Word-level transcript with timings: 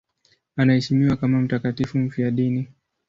Anaheshimiwa 0.55 1.17
kama 1.17 1.41
mtakatifu 1.41 1.97
mfiadini. 1.97 2.67